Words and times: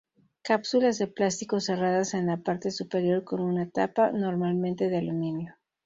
Cápsulas 0.41 0.97
de 0.97 1.05
plástico 1.05 1.59
cerradas 1.59 2.15
en 2.15 2.25
la 2.25 2.37
parte 2.37 2.71
superior 2.71 3.23
con 3.23 3.39
una 3.39 3.69
tapa, 3.69 4.11
normalmente 4.11 4.89
de 4.89 4.97
aluminio. 4.97 5.55